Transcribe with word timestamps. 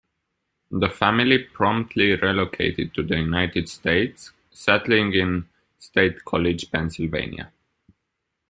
The 0.71 0.89
family 0.89 1.37
promptly 1.37 2.15
relocated 2.15 2.95
to 2.95 3.03
the 3.03 3.17
United 3.17 3.69
States, 3.69 4.31
settling 4.49 5.13
in 5.13 5.47
State 5.77 6.25
College, 6.25 6.71
Pennsylvania. 6.71 7.51